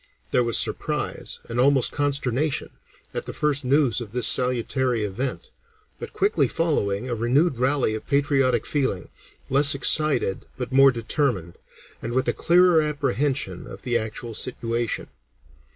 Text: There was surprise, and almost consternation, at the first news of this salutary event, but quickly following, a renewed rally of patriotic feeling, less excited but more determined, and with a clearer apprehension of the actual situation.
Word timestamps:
There 0.31 0.43
was 0.43 0.57
surprise, 0.57 1.39
and 1.47 1.59
almost 1.59 1.91
consternation, 1.91 2.71
at 3.13 3.27
the 3.27 3.33
first 3.33 3.63
news 3.63 4.01
of 4.01 4.13
this 4.13 4.25
salutary 4.25 5.03
event, 5.03 5.51
but 5.99 6.11
quickly 6.11 6.47
following, 6.47 7.07
a 7.07 7.13
renewed 7.13 7.59
rally 7.59 7.93
of 7.93 8.07
patriotic 8.07 8.65
feeling, 8.65 9.09
less 9.47 9.75
excited 9.75 10.47
but 10.57 10.71
more 10.71 10.91
determined, 10.91 11.59
and 12.01 12.13
with 12.13 12.27
a 12.27 12.33
clearer 12.33 12.81
apprehension 12.81 13.67
of 13.67 13.83
the 13.83 13.95
actual 13.95 14.33
situation. 14.33 15.07